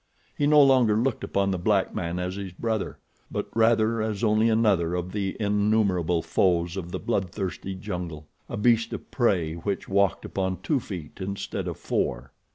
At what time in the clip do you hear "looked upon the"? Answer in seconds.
0.95-1.59